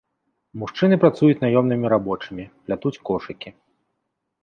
[0.61, 3.49] Мужчыны працуюць наёмнымі рабочымі, плятуць кошыкі.